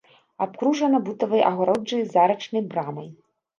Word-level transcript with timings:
Абкружана 0.45 1.01
бутавай 1.09 1.45
агароджай 1.51 2.03
з 2.15 2.25
арачнай 2.25 2.67
брамай. 2.75 3.09